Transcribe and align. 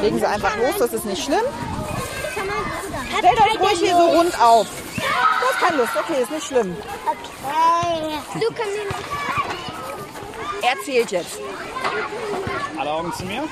Legen 0.00 0.18
Sie 0.18 0.26
einfach 0.26 0.56
los, 0.56 0.76
das 0.78 0.92
ist 0.92 1.04
nicht 1.04 1.22
schlimm. 1.24 1.44
Stellt 3.18 3.40
euch 3.40 3.60
ruhig 3.60 3.78
hier 3.78 3.96
so 3.96 4.06
rund 4.18 4.40
auf. 4.40 4.66
Du 4.96 5.02
hast 5.02 5.60
keine 5.60 5.76
Lust, 5.78 5.92
okay, 5.96 6.22
ist 6.22 6.30
nicht 6.30 6.46
schlimm. 6.46 6.76
Okay. 7.06 8.40
Du 8.40 8.46
kannst 8.54 8.78
Er 10.62 10.84
zählt 10.84 11.10
jetzt. 11.10 11.38
Alle 12.78 12.90
Augen 12.90 13.12
zu 13.12 13.24
mir. 13.24 13.42